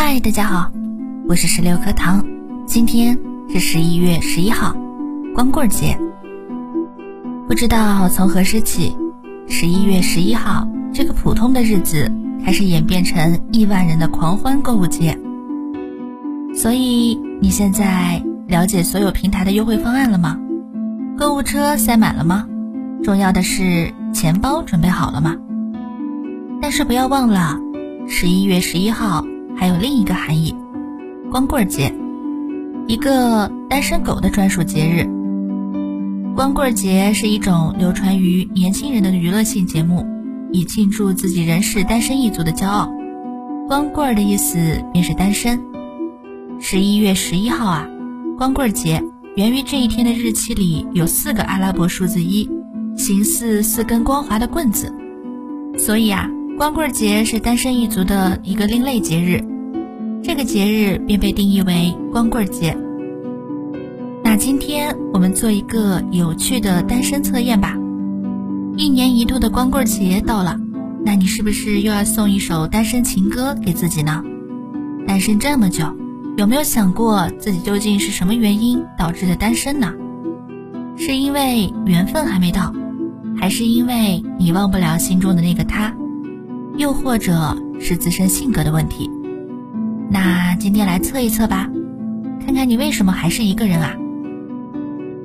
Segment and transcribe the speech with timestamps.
[0.00, 0.70] 嗨，大家好，
[1.28, 2.24] 我是十六颗糖。
[2.66, 3.18] 今天
[3.50, 4.72] 是十一月十一号，
[5.34, 5.98] 光棍节。
[7.48, 8.96] 不知道从何时起，
[9.48, 12.08] 十一月十一号这个普通的日子
[12.44, 15.18] 开始演变成亿万人的狂欢购物节。
[16.54, 20.38] 所以你现在了解所有平台的优惠方案了吗？
[21.18, 22.46] 购物车塞满了吗？
[23.02, 25.34] 重要的是钱包准备好了吗？
[26.62, 27.58] 但是不要忘了，
[28.06, 29.24] 十一月十一号。
[29.58, 30.54] 还有另一个含义，
[31.32, 31.92] 光棍节，
[32.86, 35.04] 一个单身狗的专属节日。
[36.36, 40.06] 光棍节是一种流传于年轻人的娱乐性节目，
[40.52, 42.88] 以庆祝自己仍是单身一族的骄傲。
[43.66, 45.60] 光棍的意思便是单身。
[46.60, 47.88] 十一月十一号啊，
[48.38, 49.02] 光棍节
[49.34, 52.48] 源于这一天的日期里有四个阿拉伯数字一，
[52.96, 54.94] 形似四根光滑的棍子，
[55.76, 56.30] 所以啊。
[56.58, 59.40] 光棍节是单身一族的一个另类节日，
[60.24, 62.76] 这个节日便被定义为光棍节。
[64.24, 67.76] 那今天我们做一个有趣的单身测验吧。
[68.76, 70.58] 一年一度的光棍节到了，
[71.04, 74.20] 那你是不是又要送一首单身情歌给自己呢？
[75.06, 75.84] 单身这么久，
[76.36, 79.94] 有没有想过自己究竟是什么原因导致的单身呢？
[80.96, 82.74] 是因为缘分还没到，
[83.36, 85.94] 还是因为你忘不了心中的那个他？
[86.78, 89.10] 又或者是自身性格的问题，
[90.08, 91.68] 那今天来测一测吧，
[92.46, 93.96] 看看你为什么还是一个人啊？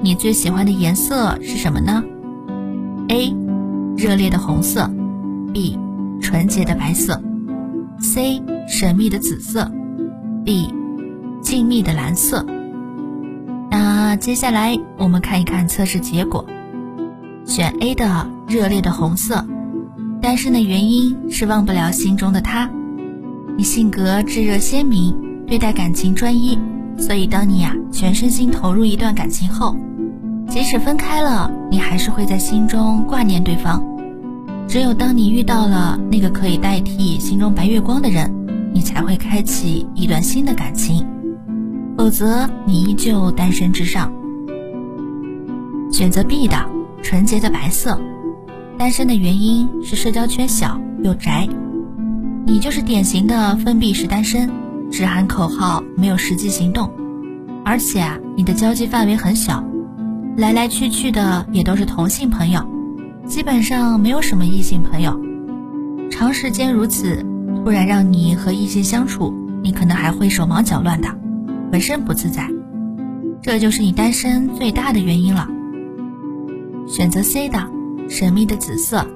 [0.00, 2.02] 你最喜欢的颜色是什么呢
[3.08, 3.36] ？A.
[3.98, 4.90] 热烈的红色
[5.52, 5.78] ，B.
[6.22, 7.22] 纯洁的白色
[8.00, 8.42] ，C.
[8.66, 9.70] 神秘的紫色
[10.46, 10.72] ，D.
[11.42, 12.46] 静谧的蓝色。
[13.70, 16.46] 那接下来我们看一看测试结果，
[17.44, 19.46] 选 A 的热烈的红色。
[20.22, 22.70] 单身的原因是忘不了心中的他，
[23.58, 25.12] 你性格炙热鲜明，
[25.48, 26.56] 对待感情专一，
[26.96, 29.76] 所以当你呀全身心投入一段感情后，
[30.48, 33.84] 即使分开了，你还是会在心中挂念对方。
[34.68, 38.32] 只有当你遇到了那个可以代替心中白月光的人，
[38.72, 41.04] 你才会开启一段新的感情，
[41.98, 44.12] 否则你依旧单身至上。
[45.90, 46.56] 选择 B 的
[47.02, 48.00] 纯洁的白色。
[48.82, 51.48] 单身的原因是社交圈小又宅，
[52.44, 54.50] 你就是典型的封闭式单身，
[54.90, 56.90] 只喊口号没有实际行动，
[57.64, 59.64] 而且啊，你的交际范围很小，
[60.36, 62.60] 来来去去的也都是同性朋友，
[63.24, 65.16] 基本上没有什么异性朋友。
[66.10, 67.24] 长时间如此，
[67.64, 69.32] 突然让你和异性相处，
[69.62, 71.08] 你可能还会手忙脚乱的，
[71.70, 72.50] 浑身不自在，
[73.40, 75.48] 这就是你单身最大的原因了。
[76.88, 77.62] 选择 C 的。
[78.08, 79.06] 神秘的紫色，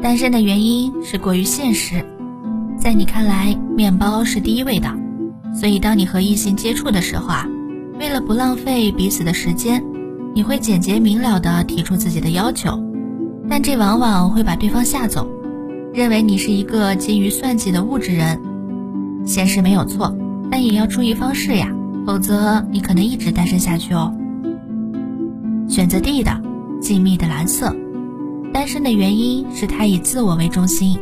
[0.00, 2.04] 单身的原因是过于现实，
[2.78, 4.88] 在你看来，面包是第一位的，
[5.54, 7.46] 所以当你和异性接触的时候啊，
[8.00, 9.84] 为了不浪费彼此的时间，
[10.34, 12.82] 你会简洁明了的提出自己的要求，
[13.48, 15.28] 但这往往会把对方吓走，
[15.92, 18.40] 认为你是一个精于算计的物质人。
[19.24, 20.16] 现实没有错，
[20.50, 21.70] 但也要注意方式呀，
[22.06, 24.14] 否则你可能一直单身下去哦。
[25.68, 26.40] 选择 D 的，
[26.80, 27.76] 静谧的蓝色。
[28.58, 30.98] 单身的原因是他以自我为中心，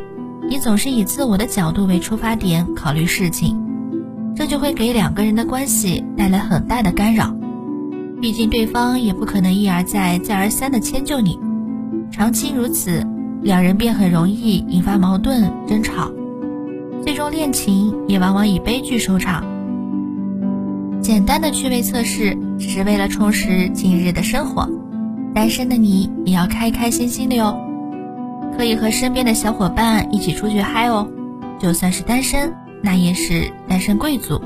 [0.46, 3.56] 你总是以自我的角度为出发点考虑事情，
[4.36, 7.34] 这就会给两个人的关系带来很大的干扰。
[8.20, 11.40] 毕竟对方也不可能一而再、再而三的迁就你，
[12.10, 13.02] 长期如此，
[13.40, 16.10] 两人便很容易引发矛盾、争吵，
[17.02, 19.42] 最终恋情也往往以悲剧收场。
[21.00, 24.68] 简单的趣味测试只是为了充实近日的生活。
[25.36, 27.54] 单身的你也要开开心心的哟，
[28.56, 31.06] 可以和身边的小伙伴一起出去嗨哦。
[31.60, 34.40] 就算是单身，那也是单身贵族。